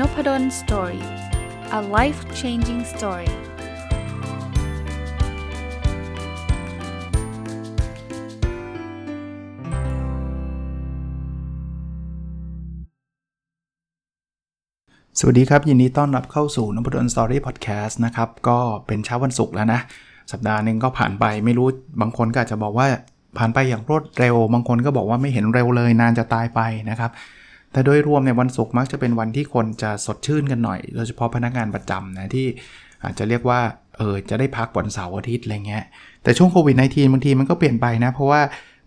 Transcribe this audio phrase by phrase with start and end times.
[0.00, 1.04] Nopadol story
[1.78, 3.30] a life changing story
[15.18, 19.80] สวัสดีครับ ยินดีต้อนรับเข้าสู่นพดล story พอดแคสต์นะครับ ก็เป็นเช้าวันศุกร์แล้วนะ
[20.32, 21.68] สัปดาห์หนึ่งก็ผ่านไปไม่รู้
[22.00, 22.86] บางคนก็อาจจะบอกว่า
[23.38, 27.10] ผ่านไปอย่างรวดเร็ว บางคนก็บอกว่าไม่เห็นเร็วเลยนานจะตายไปนะครับ
[27.76, 32.46] แต่โดยรวมในวันศุกร์มักจะเป็นวันที่คนจะสดชื่นกันหน่อย โดยเฉพาะพนักงานประจำนะที่
[33.04, 33.60] อาจจะเรียกว่า
[33.96, 35.84] เออจะได้พักวันเสาร์อาทิตย์อะไรเงี้ย
[36.22, 38.40] แต่ช่วงโควิด -19 บางทีมันก็เปลี่ยนไปนะ เพราะว่า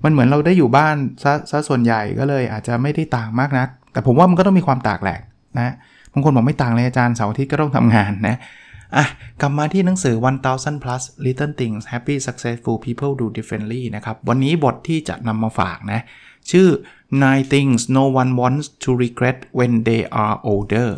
[0.04, 5.20] มันเหมือนเราได้อยู่บ้านซะซะส่วนใหญ่ก็เลยอาจจะไม่ได้ต่างมากนัก แต่ผมว่ามันก็ต้องมีความต่างแหละ
[5.58, 5.74] นะ
[6.14, 8.38] บางคนบอกไม่ต่างเลยอาจารย์เสาร์อาทิตย์ก็ต้องทำงานนะ
[8.96, 9.06] อะ
[9.42, 10.16] กลับมาที่หนังสือ
[10.50, 16.02] 1000 plus little things happy successful people do differently นะครับ วันนี้บทที่จะนำมาฝากนะ
[16.52, 16.68] ชื่อ
[17.24, 20.90] nine things no one wants to regret when they are older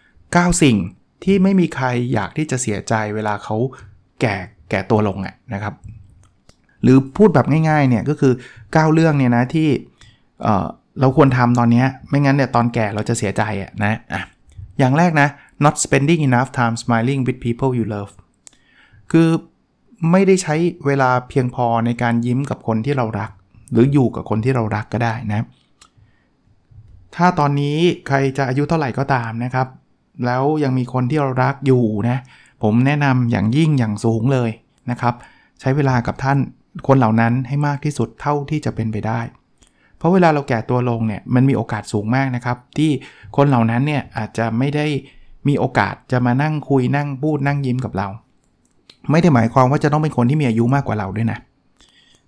[0.00, 0.76] 9 สิ่ง
[1.24, 3.56] ที่ไม่มีใครอยากที่จะเสียใจเวลาเขา
[4.20, 4.34] แก่
[4.70, 5.74] แก่ตัวลงอะนะครับ
[6.82, 9.68] หรือพูดแบบง่ายๆเนี่ยก็คือ 9 เรื่องเนี่ยนะที่
[10.42, 14.22] เเราควรทำตอนนี้ไม่งั้นเนี่ยตอนแก่เราจะเสียใจอะนะอะ
[14.78, 15.28] อย่างแรกนะ
[15.64, 18.12] not spending enough time smiling with people you love
[19.12, 19.28] คือ
[20.10, 20.54] ไม่ได้ใช้
[20.86, 23.30] เวลาเพียงพอในการยิ้มกับคนที่เรารัก
[23.72, 25.44] หรืออยู่กับคนที่เรารักก็ได้นะ
[27.16, 29.68] ถ้าตอนนี้ใครจะอายุเท่าไหร่ก็ตามนะครับ
[30.26, 32.18] แล้วยังมีคนที่เรารักอยู่นะ
[32.62, 34.50] ผมแนะนำอย่างยิ่งอย่างสูงเลย
[34.90, 35.14] นะครับ
[35.60, 36.38] ใช้เวลากับท่าน
[36.86, 39.20] คนเหล่านั้นให้มากที่สุดเท่าที่จะเป็นไปได้
[39.96, 42.90] เพราะเวลาเราแก่ตัวลงเนี่ยมันมีโอกาสสูงมากนะครับ ที่
[43.36, 44.86] คนเหล่านั้นเนี่ยอาจจะไม่ได้
[45.48, 48.08] มีโอกาสจะมานั่งคุยนั่งพูดนั่งยิ้มกับเรา
[49.10, 51.38] ไม่ได้หมายความว่าจะต้องเป็นคนที่มีอายุมากกว่าเราด้วยนะ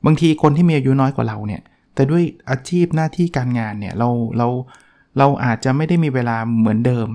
[0.06, 1.62] บางทีคนที่มีอายุน้อยกว่าเราเนี่ย
[1.94, 4.48] แต่ด้วยอาชีพหน้าที่การงานเนี่ยเราเรา
[5.18, 7.08] เราอาจจะไม่ได้มีเวลาเหมือนเดิม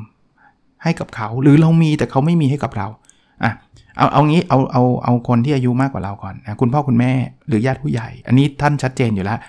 [0.83, 2.87] ให้กับเขา หรือเรามีแต่เขาไม่มีให้กับเรา
[3.43, 3.51] อะ
[3.97, 7.11] เอาเอางี้เอาเอาเอาคนที่อายุมากกว่าเราก่อนนะคุณพ่อคุณแม่
[7.47, 9.39] หรือญาติผู้ใหญ่ อันนี้ท่านชัดเจนอยู่แล้ว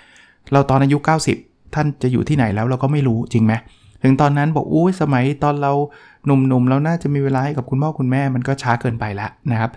[0.51, 0.97] เราตอนอายุ
[1.37, 3.53] 90 ท่านจะอยู่ที่ไหนแล้วเราก็ไม่รู้จริงไหม
[4.03, 5.73] ถึงตอนนั้นบอกอุ้ยสมัยตอนเรา
[6.25, 9.71] หนุ่มๆเราน่าจะมีเวลาให้กับคุณพ่อคุณแม่มันก็ช้าเกินไปแล้วนะครับ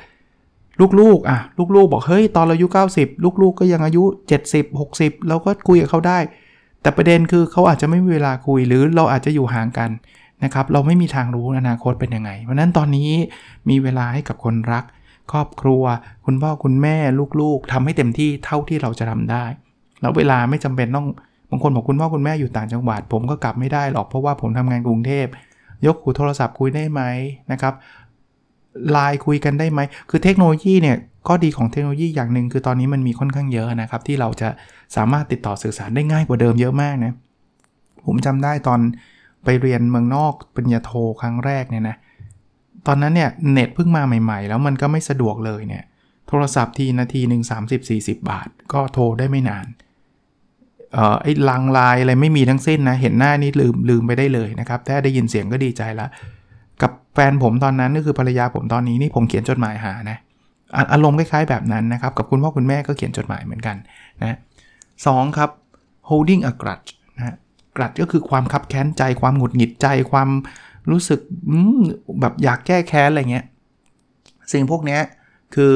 [1.00, 1.38] ลูกๆอะ
[1.76, 2.66] ลูกๆ บอกเฮ้ยตอนเราอายุ
[2.98, 4.02] 90 ลูกๆ ก็ยังอายุ
[4.44, 4.64] 70
[4.96, 6.18] 60 เราก็คุยกับเขาได้
[6.82, 9.90] แต่ประเด็นคือเขาอาจจะไม่มีเวลาคุยหรือเราอาจจะอยู่ห่างกัน
[10.44, 13.10] นะครับเราไม่มีทางรู้อนาคตเป็นยังไง เพราะนั้นตอนนี้
[13.68, 14.84] มีเวลาให้กับคนรัก
[15.32, 15.82] ครอบครัว
[16.26, 16.96] คุณพ่อคุณแม่
[17.40, 19.44] ลูกๆทำให้เต็มที่เท่าที่เราจะทำได้
[20.00, 21.06] แล้วเวลาไม่จำเป็นต้อง
[21.50, 25.26] บางคนบอกคุณพ่อคุณแม่อยู่ต่างจังหวัด ผมก็กลับไม่ได้หรอกเพราะว่าผมทำงานกรุงเทพ
[25.86, 27.02] ยกหูโทรศัพท์คุยได้ไหม
[27.52, 27.74] นะครับ
[28.90, 30.96] ไลน์คุยกันได้ไหม คือเทคโนโลยีเนี่ย
[31.26, 34.48] ข้อดีของเทคโนโลยีอย่างหนึ่งคือตอนนี้มันมีค่อนข้างเยอะนะครับ ที่เราจะ
[34.96, 37.12] สามารถติดต่อสื่อสารได้ง่ายกว่าเดิมเยอะมากนะ
[38.06, 38.80] ผมจำได้ตอน
[39.44, 40.90] ไปเรียนเมืองนอกปริญญาโท
[41.20, 41.96] ครั้งแรกเนี่ยนะ
[42.86, 45.84] ตอนนั้นเนี่ยเน็ตเพิ่งมาใหม่ ๆ แล้วมันก็ไม่สะดวกเลยเนี่ย
[46.28, 49.66] โทรศัพท์ทีนาทีหนึ่ง30-40บสี่สิบาท ก็โทรได้ไม่นาน
[50.92, 56.06] เอ่อไอ้ลังลายอะไรไม่มีทั้งสิ้นนะ เห็นหน้านี่ลืมลืมไปได้เลยนะครับแค่ได้ยินเสียงก็ดีใจละ
[57.14, 60.18] แฟนผมตอนนั้นก็คือภรรยาผมตอนนี้นี่ผมเขียนจดหมายหานะ
[60.92, 63.76] อารมณ์คล้ายๆแบบนั้นนะครับ กับคุณพ่อคุณแม่ก็เขียนจดหมายเหมือนกัน
[64.22, 64.36] นะ
[65.06, 65.50] สครับ
[66.08, 67.36] holding a grudge นะ
[67.76, 70.28] กรัดก็คือความคับแค้นใจความหงุดหงิดใจความ
[70.90, 71.20] รู้สึก
[72.20, 73.46] แบบอยากแก้แค้นอะไรเงี้ย
[74.52, 74.98] สิ่งพวกนี้
[75.54, 75.72] คือ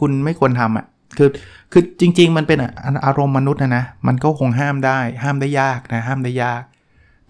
[0.00, 0.86] คุณไม่ควรทำอะ
[1.18, 1.28] คือ
[1.72, 2.58] คือจริง ๆ มันเป็น
[3.06, 6.62] อารมณ์มนุษย์นะนะมันก็คงห้ามได้ ห้ามได้ยากนะห้ามได้ยาก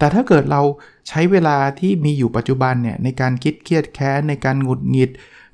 [0.02, 0.62] แต่ถ้าเกิดเรา
[1.08, 5.10] ใช้เวลาที่มีอยู่ปัจจุบันเนี่ยในการคิดเครียดแค้นในการหงุดหงิด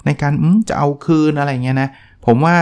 [0.07, 0.33] ในการ
[0.69, 1.91] จะเอาคืนอะไรเงี้ยนะ
[2.27, 2.57] ผมว่า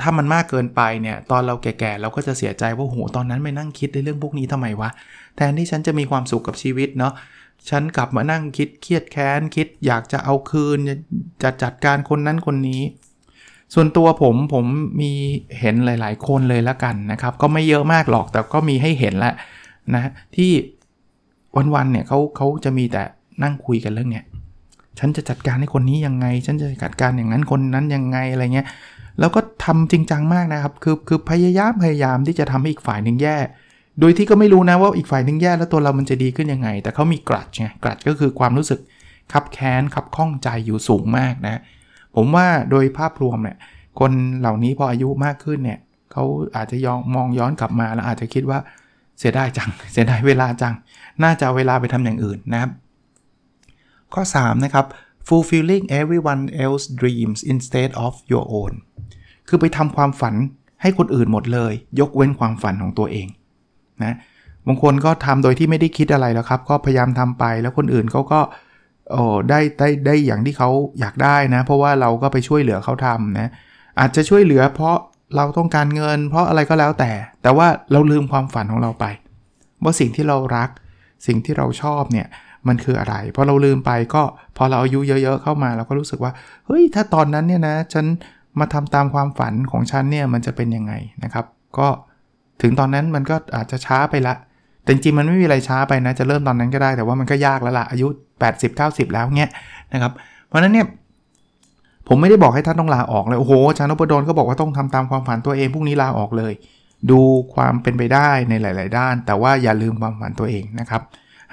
[0.00, 4.90] ถ้ามันมากเกินไปเนี่ยตอนเราแก่ๆเราก็จะเสียใจว่าโหตอนนั้นไปนั่งคิดในเรื่องพวกนี้ทำไมวะ
[5.36, 7.12] แทนที่ฉันจะมีความสุขกับชีวิตเนาะ
[7.70, 10.78] ฉันกลับมานั่งคิดเครียดแค้นคิดอยากจะเอาคืน
[11.42, 12.82] จะจัดการคนนั้นคนนี้
[13.74, 14.66] ส่วนตัวผมผม
[15.00, 15.12] มี
[15.60, 19.34] เห็นหลาย ๆ คนเลยละกันนะครับ ก็ไม่เยอะมากหรอกแต่ก็มีให้เห็นแล้ว
[19.94, 20.52] นะที่
[21.56, 23.02] วันๆเนี่ยเขาเขาจะมีแต่
[23.42, 24.24] นั่งคุยกันเรื่องเนี้ย
[24.98, 28.66] ฉันจะจัดการให้คนนี้ยังไง ฉันจะจัดการอย่างนั้นคนนั้นยังไงอะไรเงี้ย
[29.20, 33.36] แล้วก็ทำจริงจังมากนะครับ คือคือพยายามพยายามที่จะทำให้อีกฝ่ายหนึ่งแย่
[34.00, 38.80] โดยที่ก็ไม่รู้นะว่าอีกฝ่ายหนึ่งแย่แล้วตัวเรามันจะดีขึ้นยังไง แต่เขามีกรัดไงกรัดก็คือความรู้สึก
[39.32, 41.60] ขับแค้นขับข้องใจอยู่สูงมากนะ
[42.16, 43.56] ผมว่าโดยภาพรวมเนี่ย
[44.00, 45.78] คนเหล่านี้พออายุมากขึ้นเนี่ย
[46.12, 46.24] เขา
[46.56, 48.58] อาจจะยองมองย้อนกลับมาแล้วอาจจะคิดว่า
[49.20, 50.74] เสียดายจัง เสียดายเวลาจัง
[51.22, 52.70] น่าจะเวลาไปทำอย่างอื่นนะครับ
[54.14, 54.86] ข้อ 3 นะครับ
[55.28, 58.72] fulfilling everyone else dreams instead of your own
[59.48, 60.34] คือไปทำความฝัน
[60.82, 63.28] ให้คนอื่นหมดเลย ยกเว้นความฝันของตัวเอง
[64.04, 64.16] นะ
[64.66, 68.40] บางคนก็ทำโดยที่ไม่ได้คิดอะไรแล้วครับ ก็พยายามทำไปแล้วคนอื่นเขาก็
[69.10, 70.70] โอ้ได้ได้ได้อย่างที่เขา
[71.00, 73.50] อยากได้นะ เพราะว่าเราก็ไปช่วยเหลือเขาทำนะ
[74.00, 74.96] อาจจะช่วยเหลือเพราะ
[75.36, 77.10] เราต้องการเงิน เพราะอะไรก็แล้วแต่
[77.42, 79.04] แต่ว่าเราลืมความฝันของเราไป
[79.82, 80.68] ว่าสิ่งที่เรารัก
[81.26, 82.26] สิ่งที่เราชอบเนี่ย
[82.68, 84.22] มันคืออะไรพอเราลืมไปก็
[84.56, 86.32] พอเราอายุเยอะ ๆ เข้ามาเราก็รู้สึกว่า
[86.66, 88.06] เฮ้ยถ้าตอนนั้นเนี่ยนะฉัน
[88.58, 90.92] มาทำตามความฝันของฉันเนี่ยมันจะเป็นยังไง
[91.24, 91.46] นะครับ
[91.78, 91.88] ก็
[92.62, 94.34] ถึงตอนนั้นมันก็อาจจะช้าไปละ
[94.82, 98.06] แต่จริงมันไม่มีอะไรช้าไปนะจะเริ่มตอนนั้นก็ได้แต่ว่ามันก็ยากแล้วล่ะอายุ
[98.60, 99.50] 80-90 แล้วเงี้ย
[99.92, 100.12] นะครับ
[100.46, 100.86] เพราะนั้นเนี่ย
[102.12, 106.52] ผมไม่ได้บอกให้ท่านต้องลาออกเลยโอ้โหอาจารย์นพดลก็บอกว่าต้องทำตามความฝันตัวเองพรุ่งนี้ลาออกเลย
[107.10, 107.20] ดู
[107.54, 111.02] ความเป็นไปได้ในหลาย ๆ ด้าน แต่ว่าอย่าลืมความฝันตัวเองนะครับ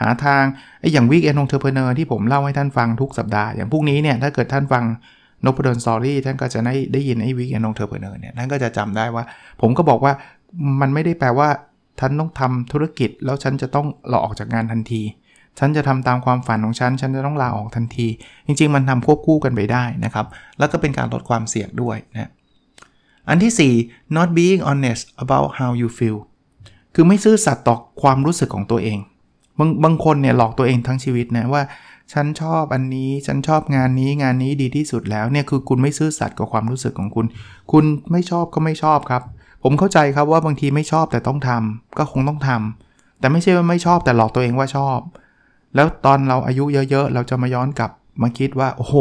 [0.02, 0.44] หาทาง
[0.80, 4.84] ไอ้อย่าง weekend entrepreneur ที่ผมเล่าให้ท่านฟังทุกสัปดาห์อย่างพรุ่งนี้เนี่ยถ้าเกิดท่านฟัง
[5.46, 9.24] นพดล story ท่านก็จะได้ได้ยินไอ้ weekend entrepreneur เนี่ยท่านก็จะจำได้ว่า
[9.62, 10.14] ผมก็บอกว่า
[10.82, 11.50] มันไม่ได้แปลว่า
[12.00, 15.02] ท่านต้องทำธุรกิจแล้วฉันจะต้องลาออกจากงานทันที
[15.60, 18.08] ฉันจะทำตามความฝันของฉัน ฉันจะต้องลาออกทันที
[18.46, 20.26] จริง ๆ มันทำควบคู่กันไปได้นะครับ
[20.58, 22.32] แล้วก็เป็นการลดความเสี่ยงด้วยนะ
[23.30, 26.18] อันที่ 4 not being honest about how you feel
[26.94, 29.00] คือไม่ซื่อสัตย์ต่อความรู้สึกของตัวเอง
[29.60, 31.64] บางบางคนเนี่ยหลอกตัวเองทั้งชีวิตนะว่า
[32.14, 37.26] ฉันชอบอันนี้ ฉันชอบงานนี้ งานนี้ดีที่สุดแล้วเนี่ยคือคุณไม่ซื่อสัตย์กับความรู้สึกของคุณ
[37.72, 39.24] คุณไม่ชอบก็ไม่ชอบครับ
[39.64, 45.00] ผมเข้าใจครับว่าบางทีไม่ชอบแต่ต้องทำก็คงต้องทำแต่ไม่ใช่ว่าไม่ชอบแต่หลอกตัวเองว่าชอบ
[45.76, 47.92] แล้วตอนเราอายุเยอะๆ เราจะมาย้อนกลับ
[48.22, 48.96] มาคิดว่า โอ้โห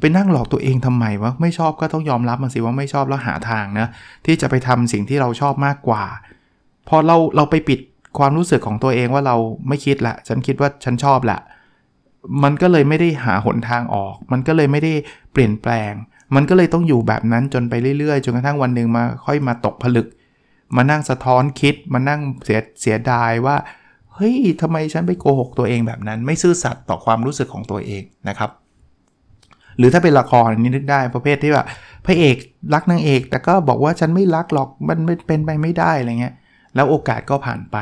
[0.00, 3.86] ไปนั่งหลอกตัวเองทำไมวะ ไม่ชอบก็ต้องยอมรับมันสิว่าไม่ชอบแล้วหาทางนะ
[4.26, 6.04] ที่จะไปทำสิ่งที่เราชอบมากกว่า
[6.88, 7.80] พอเราเราไปปิด
[8.18, 9.36] ความรู้สึกของตัวเองว่าเรา
[9.68, 11.38] ไม่คิดละ ฉันคิดว่าฉันชอบละ
[12.42, 14.92] มันก็เลยไม่ได้หาหนทางออก มันก็เลยไม่ได้
[15.32, 15.92] เปลี่ยนแปลง
[16.34, 20.06] มันก็เลยต้องอยู่แบบนั้นจนไปเรื่อยๆ จนกระทั่งวันหนึ่งมาค่อยมาตกผลึก
[20.76, 23.56] มานั่งสะท้อนคิด มานั่งเสียเสียดายว่า
[24.20, 28.50] เฮ้ยทำไมฉันไปโกหกตัวเองแบบนั้น ไม่ซื่อสัตย์ต่อความรู้สึกของตัวเองนะครับ
[29.78, 31.64] หรือถ้าเป็นละครนี่นึกได้ประเภทที่ว่า
[32.06, 32.36] พระเอก
[32.74, 36.34] รักนางเอก แต่ก็บอกว่าฉันไม่รักหรอกมันเป็นไปไม่ได้อะไรเงี้ย
[36.74, 37.76] แล้วโอกาสก็ผ่านไป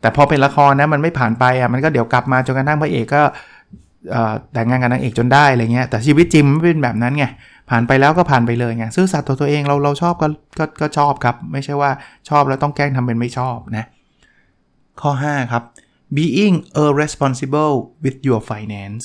[0.00, 3.22] แต่พอเป็นละครนะมันไม่ผ่านไปอะมันก็เดี๋ยวกลับมาจนกระทั่งพระเอกก็
[4.52, 7.24] แต่งงานกับนางเอกจนได้อะไรเงี้ยแต่ชีวิตจริงไม่เป็นแบบนั้นไง
[7.70, 11.90] ผ่านไปแล้วก็ผ่านไปเลยไงซื่อสัตย์ต่อตัวเองเราเราชอบก็ก็ก็ชอบครับ ไม่ใช่ว่า
[12.28, 13.86] ชอบแล้วต้องแกล้งทำเป็นไม่ชอบนะ
[15.00, 15.62] ข้อ 5 ครับ
[16.16, 19.04] being irresponsible with your finance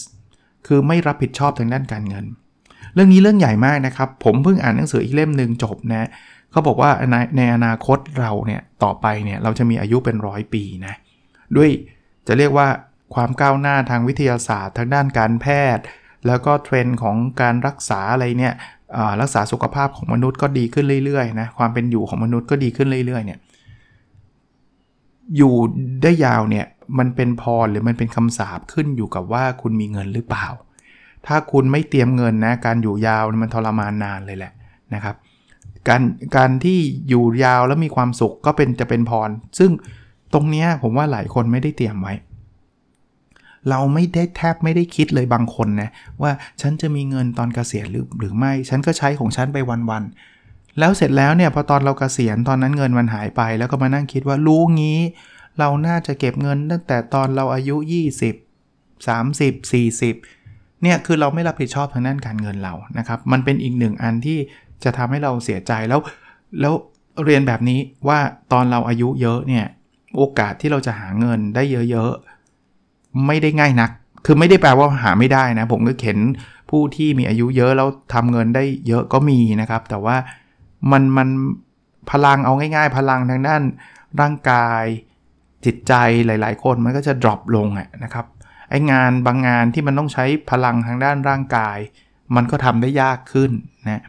[0.67, 2.25] คือไม่รับผิดชอบทางด้านการเงิน
[2.93, 6.09] เรื่องนี้เรื่องใหญ่มากนะครับ ผมเพิ่งอ่านหนังสืออีกเล่มหนึ่งจบนะ
[6.51, 10.93] เขาบอกว่าในในอนาคตเราเนี่ยต่อไปเนี่ยเราจะมีอายุเป็นร้อยปีนะ
[11.55, 11.69] ด้วย
[12.27, 12.67] จะเรียกว่า
[13.15, 15.45] ความก้าวหน้าทางวิทยาศาสตร์ทางด้านการแพ
[15.75, 15.83] ทย์
[16.27, 18.53] แล้วก็เทรนด์ของการรักษาอะไรเนี่ย
[19.21, 23.39] รักษาสุขภาพของมนุษย์ก็ดีขึ้นเรื่อยๆนะความเป็นอยู่ของมนุษย์ก็ดีขึ้นเรื่อยๆเนี่ย
[25.37, 25.53] อยู่
[26.03, 26.65] ได้ยาวเนี่ย
[26.99, 30.47] มันเป็นพรหรือมันเป็นคำสาปขึ้นอยู่กับว่าคุณมีเงินหรือเปล่า
[31.27, 34.53] ถ้าคุณไม่เตรียมเงินนะการอยู่ยาวมันทรมานนานเลยแหละ
[34.93, 35.15] นะครับ
[35.87, 36.01] การ
[36.37, 36.79] การที่
[37.09, 39.29] อยู่ยาวแล้วมีความสุขก็เป็นจะเป็นพร
[39.59, 39.71] ซึ่ง
[40.33, 42.13] ตรงนี้ผมว่าหลายคนไม่ได้เตรียมไว้
[43.69, 45.89] เราไม่ได้แทบไม่ได้คิดเลยบางคนนะ
[46.21, 46.31] ว่า
[46.61, 50.13] ฉันจะมีเงินตอนเกษียณหรือหรือไม่ ฉันก็ใช้ของฉันไปวันๆ
[50.79, 54.99] แล้วเสร็จแล้วเนี่ยพอตอนเรากเกษียณตอนนั้นเงินมันหายไป แล้วก็มานั่งคิดว่ารู้งี้
[55.59, 57.75] เราน่าจะเก็บเงินตั้งแต่ตอนเราอายุ
[58.41, 64.37] 20 30 40 เนี่ยคือเราไม่รับผิดชอบทางด้านการเงินเรานะครับ มันเป็นอีกหนึ่งอันที่
[64.83, 65.99] จะทำให้เราเสียใจแล้ว
[66.61, 66.73] แล้ว
[67.25, 68.19] เรียนแบบนี้ว่า
[68.53, 69.65] ตอนเราอายุเยอะเนี่ย
[70.17, 73.91] โอกาสที่เราจะหาเงินได้เยอะๆไม่ได้ง่ายนัก
[74.25, 76.19] คือไม่ได้แปลว่าหาไม่ได้นะ ผมก็เห็น
[76.69, 80.15] ผู้ที่มีอายุเยอะแล้วทำเงินได้เยอะก็มีนะครับ แต่ว่า
[80.91, 81.29] มันมัน
[82.11, 83.61] พลังเอาง่าย ๆ พลังทางด้าน
[84.21, 84.83] ร่างกาย
[85.65, 85.93] จิตใจ
[86.25, 87.67] หลาย ๆ คนมันก็จะ drop ลง
[88.03, 88.25] นะครับ
[88.69, 91.77] ไอ้งานบางงานที่มันต้องใช้พลังทางด้านร่างกาย
[92.35, 93.51] มันก็ทำได้ยากขึ้น
[93.85, 94.03] นะ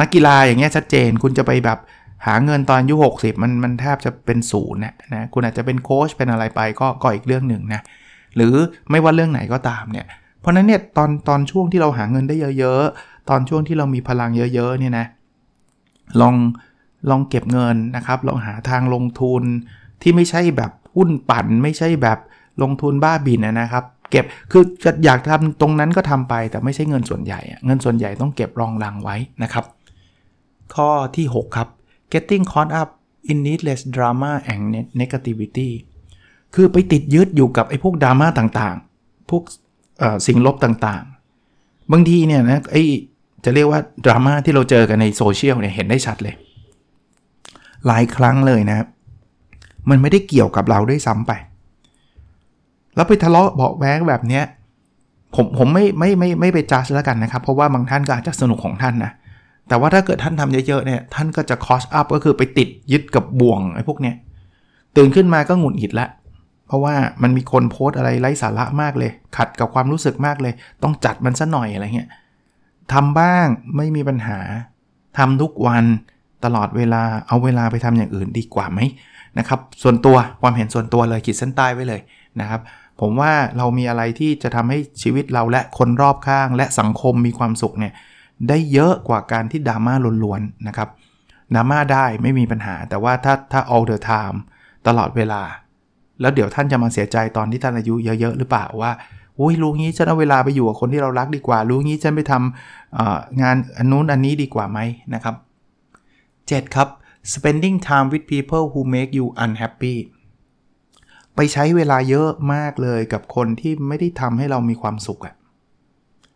[0.00, 1.78] นักกีฬาอย่างเงี้ยชัดเจนคุณจะไปแบบ
[2.26, 7.80] หาเงินตอนอายุ60 มันมันแทบจะเป็นศูนย์นะนะคุณอาจจะเป็นโค้ชเป็นอะไรไปก็ก็อีกเรื่องหนึ่งนะ
[8.36, 8.54] หรือ
[8.90, 10.06] ไม่ว่าเรื่องไหนก็ตามเนี่ย
[10.40, 15.06] เพราะนั้นเนี่ยตอนตอนช่วงที่เราหาเงินได้เยอะ ๆ ตอนช่วงที่เรามีพลังเยอะ ๆ เนี่ยนะ
[16.20, 16.34] ลอง
[17.10, 19.42] ลองเก็บเงินนะครับ ลองหาทางลงทุน
[20.02, 22.18] ที่ไม่ใช่แบบหุ้นปั่น ไม่ใช่แบบ
[22.62, 29.64] ลงทุนบ้าบินนะครับ เก็บคือจะอยากทำตรงนั้นก็ทำไปแต่ไม่ใช่เงินส่วนใหญ่ เงินส่วนใหญ่ต้องเก็บรองรังไว้นะครับ
[30.74, 31.68] ข้อที่ 6 ครับ
[32.12, 32.88] getting caught up
[33.30, 34.62] in needless drama and
[35.00, 35.70] negativity
[36.54, 39.42] คือไปติดยึดอยู่กับไอ้พวกดราม่าต่างๆ พวก
[40.26, 42.84] สิ่งลบต่างๆ บางทีเนี่ยนะไอ้
[43.44, 46.34] จะเรียกว่าดราม่าที่เราเจอกันในโซเชียลเนี่ยเห็นได้ชัดเลย
[47.86, 48.86] หลายครั้งเลยนะ
[49.90, 51.32] มันไม่ได้เกี่ยวกับเราด้วยซ้ำไป
[52.94, 54.44] แล้วไปทะเลาะเบาแว้งแบบเนี้ย
[55.34, 59.12] ผมผมไม่ไม่ไม่ไม่ไปจัดแล้วกันนะครับ เพราะว่าบางท่านก็อาจจะสนุกของท่านนะ
[59.68, 64.14] แต่ว่าถ้าเกิดท่านทำเยอะๆเนี่ยท่านก็จะคอสอัพก็คือไปติดยึดกับบ่วงไอ้พวกเนี้ย
[64.96, 66.06] ตื่นขึ้นมาก็หงุดหงิดละ
[66.66, 72.08] เพราะว่ามันมีคนโพสอะไรไร้สาระมากเลย ขัดกับความรู้สึกมากเลย ต้องจัดมันซะหน่อยอะไรเงี้ย
[72.92, 74.38] ทำบ้างไม่มีปัญหา
[75.18, 75.84] ทำทุกวัน
[76.44, 78.80] ตลอดเวลาเอาเวลาไปทำอย่างอื่นดีกว่าไหม
[79.38, 82.00] นะครับ ส่วนตัวความเห็นส่วนตัวเลยขีดเส้นใต้ไว้เลย
[82.40, 82.60] นะครับ
[83.00, 87.92] ผมว่าเรามีอะไรที่จะทำให้ชีวิตเราและคนรอบข้าง และสังคมมีความสุขเนี่ย
[88.48, 90.88] ได้เยอะกว่าการที่ดราม่าล้วนๆนะครับ
[91.54, 94.38] ดราม่าได้ไม่มีปัญหา แต่ว่าถ้าถ้า all the time
[94.86, 95.42] ตลอดเวลา
[96.20, 98.92] แล้วเดี๋ยวท่านจะมาเสียใจตอนที่ท่านอายุเยอะๆหรือเปล่าว่า
[99.40, 104.78] อุ้ยรู้งี้ฉันเอาเวลาไปอยู่กับคนที่เรารักดีกว่า รู้งี้ฉันไปทำงานอันนู้นอันนี้ดีกว่าไหม
[105.14, 105.34] นะครับ
[106.04, 106.74] 7.
[106.74, 106.88] ครับ
[107.32, 109.96] spending time with people who make you unhappy
[111.34, 115.34] ไปใช้เวลาเยอะมากเลยกับคนที่ไม่ได้ทำให้เรามีความสุขอะ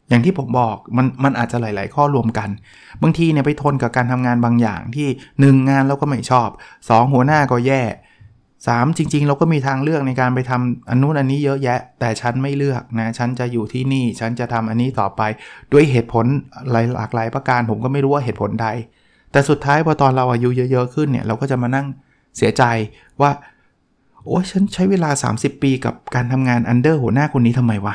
[0.09, 2.49] อย่างที่ผมบอกมันมันอาจจะหลาย ๆ ข้อรวมกัน
[3.02, 6.49] บางทีเนี่ยไปทนกับการทำงานบางอย่างที่ 1 งานเราก็ไม่ชอบ
[6.83, 7.83] 2 หัวหน้าก็แย่
[8.76, 15.22] 3 จริง ๆ เราก็มีทางเลือกในการไปทำอันนู้นอันนี้เยอะแยะ แต่ฉันไม่เลือกนะ ฉันจะอยู่ที่นี่ ฉันจะทำอันนี้ต่อไป
[15.72, 16.26] ด้วยเหตุผล
[16.72, 18.68] หลากหลายประการ ผมก็ไม่รู้ว่าเหตุผลใด
[19.32, 21.87] แต่สุดท้ายพอตอนเราอายุเยอะๆขึ้นเนี่ย เราก็จะมานั่ง
[22.37, 22.62] เสียใจ
[23.20, 23.30] ว่า
[24.25, 27.94] โอ้ฉันใช้เวลา 30 ปีกับการทำงานอันเดอร์หัวหน้าคนนี้ทำไมวะ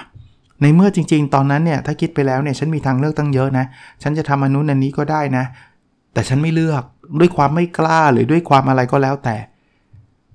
[0.61, 3.65] ในเมื่อจริง ๆ ตอนนั้นเนี่ยถ้าคิดไปแล้วเนี่ยฉันมีทางเลือกตั้งเยอะนะ
[4.03, 5.45] ฉันจะทำอันนู้นอันนี้ก็ได้นะ
[6.13, 6.83] แต่ฉันไม่เลือก
[7.19, 9.35] ด้วยความไม่กล้าหรือด้วยความอะไรก็แล้วแต่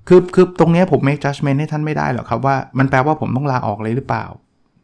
[0.08, 4.24] คือคือตรงนี้ผม make judgment ให้ท่านไม่ได้หรอกครับว่ามันแปลว่าผมต้องลาออกเลยหรือเปล่า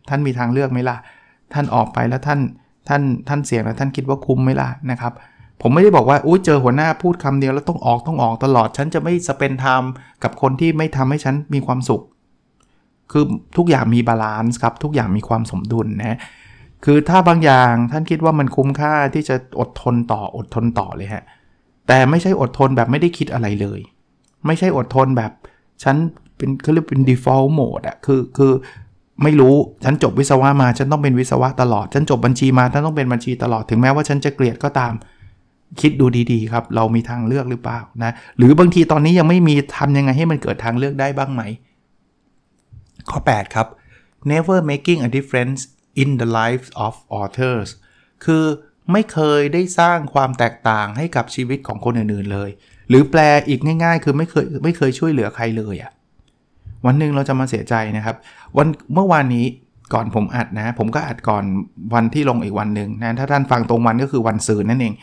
[0.08, 0.96] ท่านมีทางเลือกไหมล่ะ
[1.52, 2.40] ท่านออกไปแล้วท่าน
[2.88, 5.12] ท่านท่านเสี่ยงแล้วท่านคิดว่าคุ้มไหมล่ะนะครับ
[5.62, 9.90] ผมไม่ได้บอกว่าอุ้ยเจอหัวหน้าพูดคำเดียวแล้วต้องออกต้องออกตลอด ฉันจะไม่สเปนไทม์
[10.22, 12.02] กับคนที่ไม่ทำให้ฉันมีความสุข
[13.12, 13.24] คือ
[13.56, 16.18] ทุกอย่างมี balance ครับทุกอย่างมีความสมดุลนะ
[16.84, 21.24] คือถ้าบางอย่างท่านคิดว่ามันคุ้มค่าที่จะอดทนต่ออดทนต่อเลยฮะ
[21.88, 23.80] แต่ไม่ใช่อดทนแบบไม่ได้คิดอะไรเลย
[24.46, 25.32] ไม่ใช่อดทนแบบ
[25.82, 25.96] ฉัน
[26.36, 28.52] เป็นเขาเรียกเป็น default mode อะคือคือ
[29.22, 34.92] ไม่รู้ฉันจบวิศวะมา ฉันต้องเป็นวิศวะตลอด ฉันจบบัญชีมาฉันต้องเป็นบัญชีตลอดถึงแม้ว่าฉันจะเกลียดก็ตาม
[35.80, 41.42] คิดดูดีๆ ครับ เรามีทางเลือกหรือเปล่านะ หรือบางทีตอนนี้ยังไม่มีทำยังไงให้มันเกิดทางเลือกได้บ้างไหม
[43.10, 43.68] ข้อ 8 ครับ
[44.32, 45.60] never making a difference
[46.02, 47.68] in the lives of authors
[48.24, 48.44] คือ
[48.92, 52.50] ไม่เคยได้สร้างความแตกต่างให้กับชีวิตของคนอื่นๆเลย
[52.88, 55.92] หรือแปลอีกง่าย ๆ คือไม่เคยไม่เคยช่วยเหลือใครเลยอะ่ะ
[56.86, 58.16] วันหนึ่งเราจะมาเสียใจนะครับ
[58.56, 59.46] วันเมื่อวานนี้
[59.94, 61.44] ก่อนผมอัดนะ ผมก็อัดก่อน
[61.94, 64.94] วันที่ลงอีกวันหนึ่งนะถ้าท่านฟังตรงวันก็คือวันสื่อนั่นเอง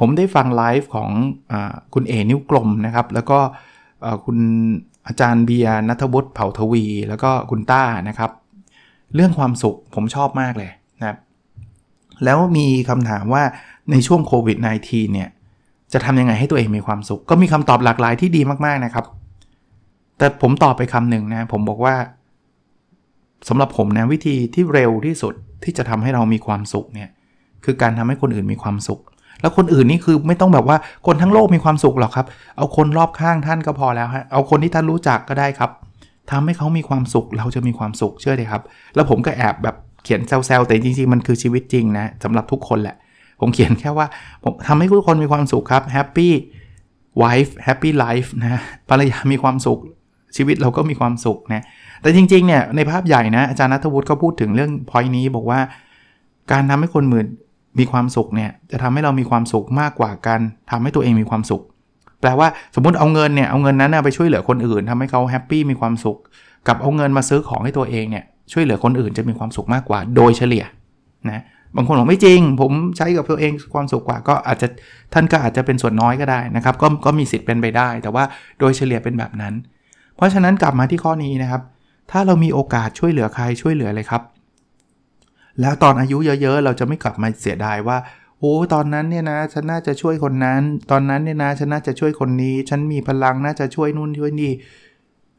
[0.00, 1.10] ผมได้ฟังไลฟ์ของ
[1.52, 1.54] อ
[1.94, 3.38] คุณเอนิ้วกลมนะครับ แล้วก็
[4.24, 4.38] คุณ
[5.06, 8.30] อาจารย์เบียร์นัทวุฒิเผ่าทวี แล้วก็คุณต้านะครับ
[9.14, 11.18] เรื่องความสุขผมชอบมากเลยนะครับ
[12.24, 13.42] แล้วมีคำถามว่า
[13.90, 14.56] ในช่วงโควิด
[14.86, 15.28] -19 เนี่ย
[15.92, 19.04] จะทำยังไงให้ตัวเองมีความสุข ก็มีคำตอบหลากหลายที่ดีมากๆนะครับ
[20.18, 21.94] แต่ผมตอบไปคำหนึ่งนะผมบอกว่า
[23.48, 27.08] สำหรับผมนะวิธีที่เร็วที่สุดที่จะทำให้เรามีความสุขเนี่ย
[27.64, 29.00] คือการทำให้คนอื่นมีความสุข
[29.40, 30.76] แล้วคนอื่นนี่คือไม่ต้องแบบว่า
[31.06, 32.26] คนทั้งโลกมีความสุขหรอกครับ
[32.56, 35.70] เอาคนรอบข้างท่านก็พอแล้วฮะเอาคนที่ท่านรู้จักก็ได้ครับ
[36.30, 38.62] ทำให้เขามีความสุข เราจะมีความสุขเชื่อเลยครับ
[38.94, 42.96] แล้วผมก็แอบแบบเขียนแซวๆแต่จริงๆมันคือชีวิตจริงนะสำหรับทุกคนแหละ
[43.40, 44.06] ผมเขียนแค่ว่า
[44.44, 46.28] ผมทำให้ทุกคนมีความสุขครับ happy
[47.22, 49.78] wife happy life นะภรรยามีความสุข
[50.36, 51.62] ชีวิตเราก็มีความสุขนะ
[52.02, 55.60] แต่จริงๆเนี่ยในภาพใหญ่นะอาจารย์นัทวุฒิก็พูดถึงเรื่องพอยนี้บอกว่า
[56.52, 57.26] การทำให้คนหมื่น
[57.78, 60.40] มีความสุขเนี่ยจะทำให้เรามีความสุขมากกว่าการ
[60.70, 61.62] ทำให้ตัวเองมีความสุข
[62.20, 66.18] แปลว่าสมมติเอาเงินเนี่ยเอาเงินนั้นไปช่วยเหลือคนอื่นทำให้เขาแฮปปี้มีความสุข
[66.68, 70.64] กับเอาเงินมาซื้อของให้ตัวเองเนี่ยช่วยเหลือคนอื่นจะมีความสุขมากกว่าโดยเฉลี่ย
[71.28, 71.42] นะ
[71.76, 74.68] บางคนบอกไม่จริง ผมใช้กับตัวเองความสุขกว่าก็อาจจะ
[75.14, 78.24] ท่านก็อาจจะเป็นส่วนน้อยก็ได้นะครับ ก็ก็มีสิทธิ์เป็นไปได้ แต่ว่า
[78.58, 79.54] โดยเฉลี่ยเป็นแบบนั้น
[80.16, 81.62] เพราะฉะนั้นกลับมาที่ข้อนี้นะครับ
[82.10, 84.22] ถ้าเรามีโอกาสช่วยเหลือใครช่วยเหลือเลยครับ
[85.60, 87.98] แล้วตอนอายุเยอะๆ เราจะไม่กลับมาเสียดายว่า
[88.40, 94.52] โอ้ตอนนั้นเนี่ยนะฉันน่าจะช่วยคนนั้น ตอนนั้นเนี่ยนะฉันน่าจะช่วยคนนี้ ฉันมีพลังน่าจะช่วยนู่นช่วยนี่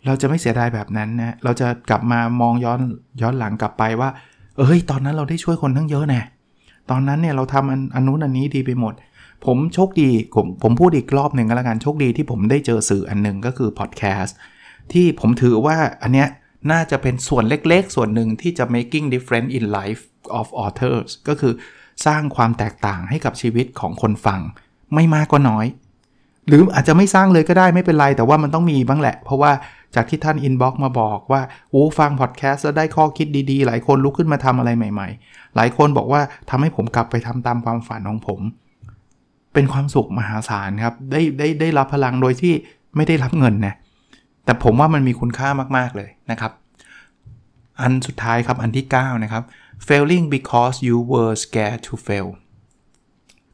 [0.06, 2.80] เราจะไม่เสียดายแบบนั้นนะเราจะกลับมามองย้อน
[3.22, 4.10] ย้อนหลังกลับไปว่า
[4.60, 6.22] เอ้ย ตอนนั้นเราได้ช่วยคนทั้งเยอะแน่
[6.90, 8.94] ตอนนั้นเนี่ยเราทำอันอันนู้นอันนี้ดีไปหมด
[9.46, 14.38] ผมโชคดี ผมผมพูดอีกรอบหนึ่งก็แล้วกันโชคดีที่ผมได้เจอสื่ออันหนึ่งก็คือพอดแคสต์
[14.94, 16.28] ที่ผมถือว่าอันเนี้ย
[16.72, 20.04] น่าจะเป็นส่วนเล็กๆ ส่วนหนึ่งที่จะ making difference in life
[20.40, 21.54] of others ก็คือ
[22.06, 24.40] สร้างความแตกต่างให้กับชีวิตของคนฟัง
[24.94, 25.66] ไม่มากก็น้อย
[26.50, 29.52] หรืออาจจะไม่สร้างเลยก็ได้ไม่เป็นไร แต่ว่ามันต้องมีบ้างแหละ เพราะว่า
[29.96, 31.42] จากที่ท่าน inbox มาบอกว่า
[31.72, 38.42] โอ้ฟังพอดแคสต์แล้วได้ข้อคิดดีๆ หลายคนลุกขึ้นมาทำอะไรใหม่ ๆ หลายคนบอกว่าทำให้ผมกลับไปทำตามความฝันของผม
[39.54, 42.54] เป็นความสุขมหาศาลครับได้ได้ได้รับพลังโดยที่
[42.96, 43.76] ไม่ได้รับเงินนะ
[44.46, 46.52] แต่ผมว่ามันมีคุณค่ามากๆเลยนะครับ
[47.82, 49.44] อันสุดท้ายครับอันที่ 9 นะครับ
[49.88, 52.28] failing because you were scared to fail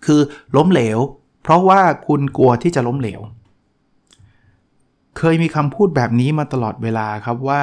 [0.05, 0.21] คือ
[0.55, 0.99] ล้มเหลว
[1.45, 3.21] เพราะว่าคุณกลัวที่จะล้มเหลว
[5.17, 7.61] เคยมีคำพูดแบบนี้มาตลอดเวลาครับว่า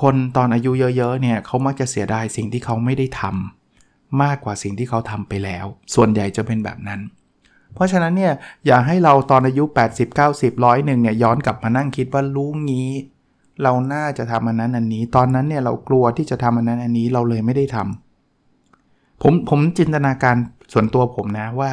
[0.00, 7.00] คนตอนอายุเยอะๆเนี่ยเขามักจะเสียดายสิ่งที่เขาไม่ได้ทำมากกว่าสิ่งที่เขาทำไปแล้ว ส่วนใหญ่จะเป็นแบบนั้น
[7.74, 8.32] เพราะฉะนั้นเนี่ย
[8.66, 12.90] อย่าให้เราตอนอายุ 80 90ร้อยหนึ่งเนี่ยย้อนกลับมานั่งคิดว่ารู้งี้
[13.62, 20.36] เราน่าจะทำอันนั้นอันนี้ ตอนนั้นเนี่ยเรากลัวที่จะทำอันนั้นอันนี้เราเลยไม่ได้ทำผมผมจินตนาการ
[20.72, 21.70] ส่วนตัวผมนะว่า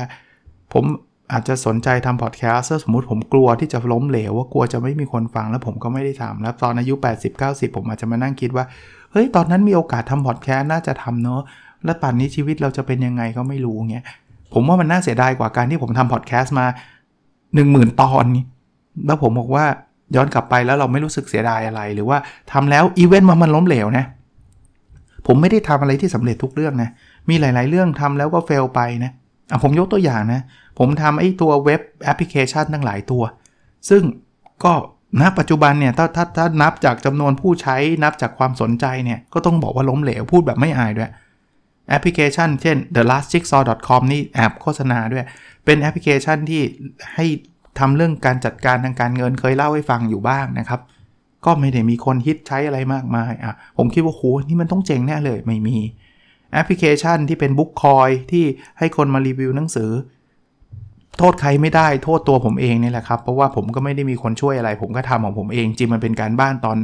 [0.73, 0.83] ผม
[1.31, 8.65] อาจจะสนใจทำพอดแคสต์สมมติผมกลัวที่จะล้มเหลวว่ากลัวจะไม่มีคนฟังแล้วผมก็ไม่ได้ทำแล้วตอนอายุ 80 90 ผมอาจจะมานั่งคิดว่า
[9.11, 11.41] เฮ้ย ตอนนั้นมีโอกาสทำพอดแคสต์น่าจะทำเนอะ
[11.85, 14.05] แล้วป่านนี้ชีวิตเราจะเป็นยังไงก็ไม่รู้เงี้ย
[14.53, 16.65] ผมว่ามันน่าเสียดายกว่าการที่ผมทำพอดแคสต์มา
[17.33, 18.43] 10,000 ตอนนี้
[19.05, 19.65] แล้วผมบอกว่า
[20.15, 22.17] ย้อนกลับไปแล้วเราไม่รู้สึกเสียดายอะไรหรือว่า
[22.51, 24.05] ทำแล้วอีเวนต์มันล้มเหลวนะ
[25.27, 26.89] ผมไม่ได้ทำอะไรที่สำเร็จทุกเรื่องนะ
[27.29, 29.11] มีหลาย ๆ เรื่องทำแล้วก็ fail ไปนะ
[29.51, 30.41] อะผมยกตัวอย่างนะ
[30.79, 33.23] ผมทำไอ้ตัวเว็บแอปพลิเคชันทั้งหลายตัว
[33.89, 34.03] ซึ่ง
[34.63, 34.73] ก็
[35.21, 41.09] ณปัจจุบันเนี่ยถ้าถ้าถ้านับจากจำนวนผู้ใช้นับจากความสนใจเนี่ย ก็ต้องบอกว่าล้มเหลวพูดแบบไม่อายด้วย
[41.89, 45.25] แอปพลิเคชัน เช่น the last jigsaw com นี่แอบโฆษณาด้วย
[45.65, 46.61] เป็นแอปพลิเคชันที่
[47.15, 47.25] ให้
[47.79, 50.81] ทำเรื่องการจัดการทางการเงินเคยเล่าให้ฟังอยู่บ้างนะครับ
[51.45, 55.77] ก็ไม่ได้มีคนฮิตใช้อะไรมากมายอะผมคิดว่าโหนี่มันต้องเจ๋งแน่เลยไม่มี
[56.53, 58.45] แอปพลิเคชันที่เป็นบุ๊กคอยที่
[58.79, 59.91] ให้คนมารีวิวหนังสือ
[61.17, 66.77] โทษใครไม่ได้โทษตัวผมเองนี่แหละครับ เพราะว่าผมก็ไม่ได้มีคนช่วยอะไร ผมก็ทำของผมเองจริงมันเป็นการบ้านตอน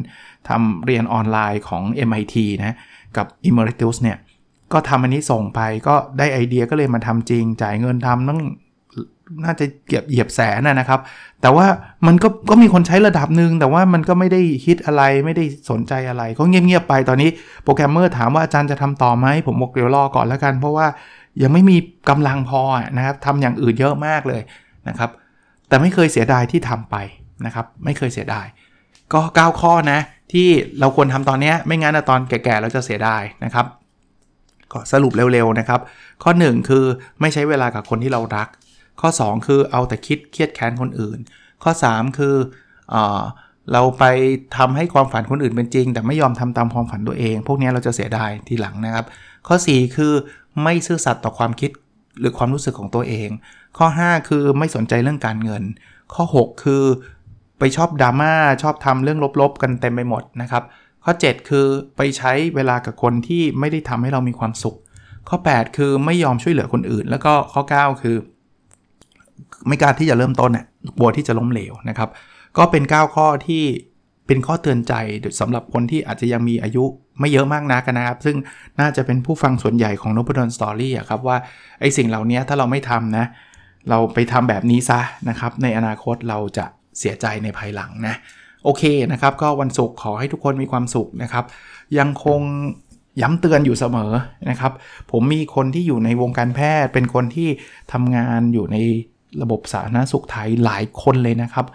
[0.49, 2.75] ทำเรียนออนไลน์ของ MIT นะ
[3.17, 4.17] กับ Emeritus เนี่ย
[4.73, 8.39] ก็ทำอันนี้ส่งไปก็ได้ไอเดียก็เลยมาทำจริง จ่ายเงินทำต้ง
[9.43, 10.99] น่าจะเกียบเหยียบแสนนะครับ
[11.41, 11.65] แต่ว่า
[12.07, 17.29] มันก็ก็มีคนใช้ระดับหนึ่งแต่ว่ามันก็ไม่ได้ฮิตอะไรไม่ได้สนใจอะไรก็เงียบๆไปตอนนี้
[17.63, 20.87] โปรแกรมเมอร์ถามว่าอาจารย์จะทำต่อไหมผมบอกเดี๋ยวรอก่อนแล้วกัน เพราะว่า
[21.41, 21.77] ยังไม่มี
[22.09, 22.61] กำลังพอ
[22.97, 24.41] นะครับทำอย่างอื่นเยอะมากเลย
[24.87, 25.09] นะครับ
[25.67, 26.95] แต่ไม่เคยเสียดายที่ทำไป
[27.45, 28.45] นะครับ ไม่เคยเสียดาย
[29.13, 29.99] ก็ 9 ข้อนะ
[30.33, 30.47] ที่
[30.79, 33.65] เราควรทำตอนนี้ไม่งั้นตอนแก่ๆเราจะเสียดายนะครับ
[34.71, 35.79] ก็สรุปเร็วๆนะครับ
[36.23, 36.83] ข้อ 1 คือ
[37.21, 38.47] ไม่ใช้เวลากับคนที่เรารัก
[39.01, 41.19] ข้อ 2 คือเอาแต่คิดเครียดแค้นคนอื่น
[41.63, 42.35] ข้อ 3 คือ
[42.89, 42.95] เอ
[43.73, 44.03] เราไป
[44.57, 49.05] ทำให้ความฝันคนอื่นเป็นจริง แต่ไม่ยอมทำตามความฝันตัวเอง พวกนี้เราจะเสียดายทีหลังนะครับ
[49.47, 50.13] ข้อ 4 คือ
[50.63, 51.71] ไม่ซื่อสัตย์ต่อความคิด
[52.19, 53.29] หรือความรู้สึกของตัวเอง
[53.77, 55.63] ข้อ 5 คือไม่สนใจเรื่องการเงิน
[56.13, 56.83] ข้อ 6 คือ
[57.59, 58.33] ไปชอบดราม่า
[58.63, 60.63] ชอบทำเรื่องลบๆ กันเต็มไปหมดนะครับ
[61.03, 61.65] ข้อ 7 คือ
[61.97, 64.77] ไปใช้เวลากับคนที่ไม่ได้ทำให้เรามีความสุข
[65.29, 68.15] ข้อ 8 คือไม่ยอมช่วยเหลือคนอื่น แล้วก็ข้อ 9 คือ
[69.67, 70.65] ไม่กล้าที่จะเริ่มต้นเนี่ย
[70.97, 72.09] กลัวที่จะล้มเหลวนะครับ
[72.57, 73.63] ก็เป็น 9 ข้อที่
[74.27, 74.93] เป็นข้อเตือนใจ
[75.39, 76.83] สำหรับคนที่อาจจะยังมีอายุ
[77.19, 78.37] ไม่เยอะมากนักนะครับ ซึ่ง
[78.79, 81.37] น่าจะเป็นผู้ฟังส่วนใหญ่ของนพดลสตอรี่อะครับว่า
[81.79, 83.25] ไอ้สิ่งเหล่านี้ถ้าเราไม่ทำนะ
[83.89, 86.65] เราไปทำแบบนี้ซะนะครับ ในอนาคตเราจะ
[86.99, 88.15] เสียใจในภายหลังนะ
[88.63, 91.45] โอเคนะครับ ก็วันศุกร์ขอให้ทุกคนมีความสุขนะครับ
[91.97, 92.41] ยังคง
[93.21, 94.11] ย้ำเตือนอยู่เสมอ
[94.49, 94.71] นะครับ
[95.11, 97.49] ผมมีคนที่อยู่ในวงการแพทย์ เป็นคนที่
[97.93, 98.77] ทำงานอยู่ใน
[99.41, 101.65] ระบบสาธารณสุขไทยหลายคนเลยนะครับ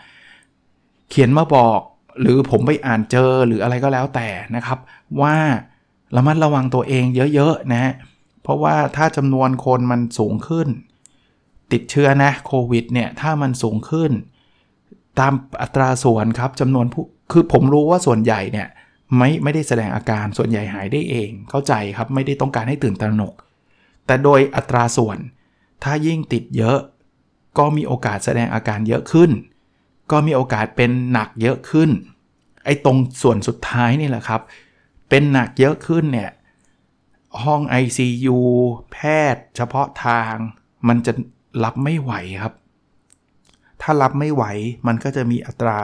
[1.10, 1.80] เขียนมาบอก
[2.20, 4.78] หรือผมไปอ่านเจอหรืออะไรก็แล้วแต่นะครับ
[5.20, 5.36] ว่า
[6.16, 7.92] ระมัดระวังตัวเองเยอะๆนะ
[8.42, 10.68] เพราะว่าถ้าจำนวนคนมันสูงขึ้น
[11.72, 14.12] ติดเชื้อนะโควิดเนี่ยถ้ามันสูงขึ้น
[15.20, 18.68] ตามอัตราส่วนครับจำนวนผู้คือผมรู้ว่าส่วนใหญ่เนี่ย
[19.16, 23.34] ไม่ไม่ได้แสดงอาการส่วนใหญ่หายได้เอง เข้าใจครับไม่ได้ต้องการให้ตื่นตระหนก
[24.06, 25.18] แต่โดยอัตราส่วน
[25.84, 26.78] ถ้ายิ่งติดเยอะ
[27.58, 29.30] ก็มีโอกาสแสดงอาการเยอะขึ้น
[30.10, 31.90] ก็มีโอกาสเป็นหนักเยอะขึ้น
[32.64, 34.40] ไอ้ตรงส่วนสุดท้ายนี่แหละครับ
[35.08, 36.30] เป็นหนักเยอะขึ้นเนี่ย
[37.44, 38.38] ห้อง ICU
[38.92, 38.98] แพ
[39.34, 40.34] ทย์ เฉพาะทาง
[40.88, 41.12] มันจะ
[41.64, 42.12] รับไม่ไหว
[42.42, 42.54] ครับ
[43.82, 44.44] ถ้ารับไม่ไหว
[44.86, 45.78] มันก็จะมีอัตรา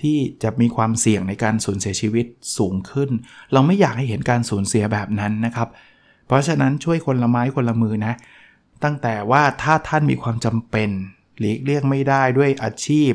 [0.00, 2.26] ที่จะมีความเสี่ยงในการสูญเสียชีวิต
[2.58, 3.10] สูงขึ้น
[3.52, 5.68] เราไม่อยากให้เห็นการสูญเสียแบบนั้นนะครับ
[6.26, 8.14] เพราะฉะนั้นช่วยคนละไม้คนละมือนะ
[8.84, 10.90] ตั้งแต่ว่าถ้าท่านมีความจำเป็น
[11.38, 13.10] หลีกเลี่ยงไม่ได้ด้วยอาชีพ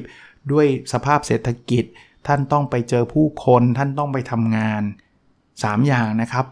[0.51, 1.85] ด้วยสภาพเศรษฐกิจ
[2.27, 4.81] ท่านต้องไปเจอผู้คน ท่านต้องไปทำงาน
[5.33, 6.45] 3 อย่างนะครับ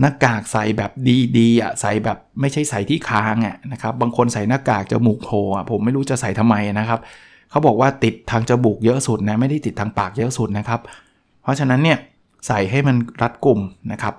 [0.00, 0.90] หน้ากากใส่แบบ
[1.38, 7.00] ดีๆอะใส่แบบไม่ใช่ใส่ที่คางอะนะครับบางคนใส่หน้ากากจมูกโผล่อะผมไม่รู้จะใส่ทำไมนะครับ
[7.50, 10.80] เขาบอกว่าติดทางจมูกเยอะสุดนะไม่ได้ติดทางปากเยอะสุดนะครับ
[11.42, 11.98] เพราะฉะนั้นเนี่ย
[12.46, 13.60] ใส่ให้มันรัดกลุ่ม
[13.92, 14.14] นะครับ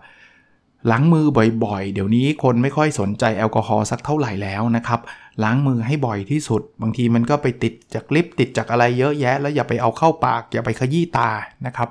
[0.92, 1.26] ล้างมือ
[1.66, 5.00] บ่อยๆ เดี๋ยวนี้คนไม่ค่อยสนใจแอลกอฮอล์สักเท่าไหร่แล้วนะครับ
[5.44, 11.30] ล้างมือให้บ่อยที่สุด บางทีมันก็ไปติดจากลิปติดจากอะไรเยอะแยะ แล้วอย่าไปเอาเข้าปาก อย่าไปขยี้ตา
[11.66, 11.90] นะครับ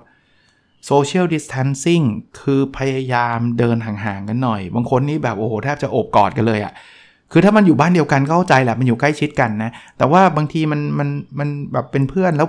[0.86, 2.02] โซเชียลดิส a ทนซิ่ง
[2.40, 6.72] คือพยายามเดินห่างๆกันหน่อย บางคนนี่แบบโอ้โหแทบจะโอบกอดกันเลยอะ่ะ
[7.32, 12.48] คือถ้ามันอยู่บ้านเดียวกันเข้าใจแหละมันอยู่ใกล้ชิดกันนะ แต่ว่าบางทีมันมันมันแบบเป็นเพื่อนแล้ว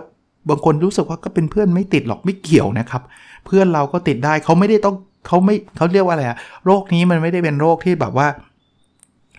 [0.49, 3.01] บางคนรู้สึกว่าก็เป็นเพื่อนไม่ติดหรอกไม่เกี่ยวนะครับ
[3.45, 4.95] เพื่อนเราก็ติดได้เขาไม่ได้ต้อง
[5.29, 8.27] เขาไม่เขาเรียกว่าอะไรอะโรคนี้มันไม่ได้เป็นโรคที่แบบว่า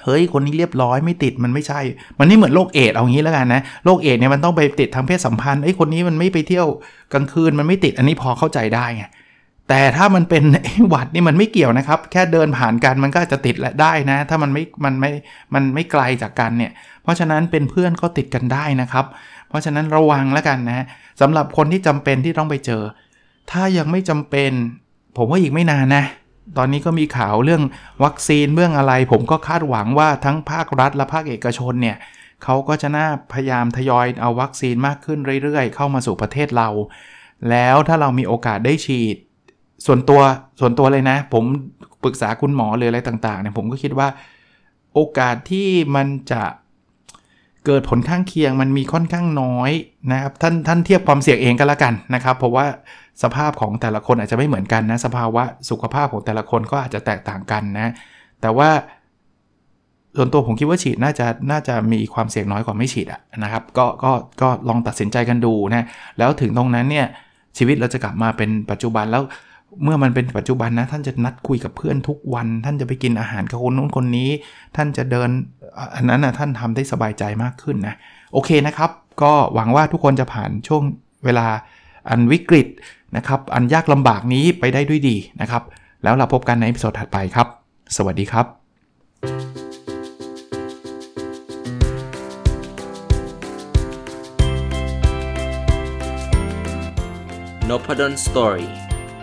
[0.05, 1.81] เฮ้ย คนนี้เรียบร้อยไม่ติดมันไม่ใช่
[2.19, 6.67] มันนี่เหมือนโรคเอดเอางี้แล้วกันนะ โรคเอดเนี่ยมันต้องไปติดทางเพศสัมพันธ์ไอ้คนนี้มันไม่ไปเที่ยว
[7.13, 9.05] กลางคืนมันไม่ติดอันนี้พอเข้าใจได้ไง
[9.69, 10.45] แต่ถ้ามันเป็น
[10.89, 15.11] หวัดนี่มันไม่เกี่ยวนะครับ แค่เดินผ่านกันมันก็จะติดและได้นะ ถ้ามันไม่ มันไม่
[15.55, 16.73] มันไม่ไกลจากกันเนี่ย
[17.03, 19.07] เพราะฉะนั้นเป็นเพื่อนก็ติดกันได้นะครับ
[19.49, 20.87] เพราะฉะนั้นระวังแล้วกันนะ
[21.21, 22.83] สำหรับคนที่จำเป็นที่ต้องไปเจอ
[23.51, 24.53] ถ้ายังไม่จำเป็น
[25.17, 26.05] ผมว่าอีกไม่นานนะ
[26.57, 27.63] ตอนนี้ก็มีข่าวเรื่อง
[28.05, 31.97] วัคซีนเรื่องอะไร ผมก็คาดหวังว่าทั้งภาครัฐและภาคเอกชนเนี่ย
[32.45, 36.69] เขาก็จะน่าพยายามทยอยเอาวัคซีนมากขึ้นเรื่อยๆ เข้ามาสู่ประเทศเรา
[37.51, 39.17] แล้วถ้าเรามีโอกาสได้ฉีด
[39.87, 40.21] ส่วนตัว
[40.61, 41.45] ส่วนตัวเลยนะ ผม
[42.05, 44.09] ปรึกษาคุณหมอเลยอะไรต่างๆเนี่ยผมก็คิดว่า
[44.95, 46.43] โอกาสที่มันจะ
[47.67, 49.71] เกิดผลข้างเคียงมันมีค่อนข้างน้อย
[50.13, 52.67] นะครับท่านท่านเทียบความเสี่ยงเองก็แล้วกันนะครับ เพราะว่า
[53.23, 57.93] สภาพของแต่ละคนอาจจะไม่เหมือนกันนะสภาวะสุขภาพของแต่ละคนก็อาจจะแตกต่างกันนะ
[58.41, 58.71] แต่ว่า
[60.17, 65.87] ส่วนตัวผมคิดว่าฉีดน่าจะน่าจะมีความเสี่ยงน้อยกว่าไม่ฉีดอะนะครับก็ก็ก็ลองตัดสินใจกันดูนะ
[66.19, 67.07] แล้วถึงตรงนั้นเนี่ย
[67.59, 69.23] ชีวิตเราจะกลับมาเป็นปัจจุบันแล้ว
[69.83, 74.31] เมื่อมันเป็นปัจจุบันนะ ท่านจะนัดคุยกับเพื่อนทุกวัน ท่านจะไปกินอาหารกับคนนู้นคนนี้
[74.77, 75.29] ท่านจะเดิน
[75.95, 77.95] อันนั้นนะท่านทำได้สบายใจมากขึ้นนะ
[78.33, 78.91] โอเคนะครับ
[79.23, 80.83] ก็หวังว่าทุกคนจะผ่านช่วง
[81.25, 81.47] เวลา
[82.11, 82.69] อันวิกฤต
[83.17, 85.63] นะครับอันยากลำบากนี้ไปได้ด้วยดีนะครับ
[86.03, 87.47] แล้วเราพบกันใน episode ถัดไปครับ
[87.97, 88.47] สวัสดีครับ
[97.69, 98.90] n o p a d o n Story